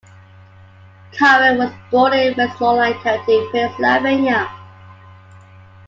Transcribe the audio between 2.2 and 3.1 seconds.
Westmoreland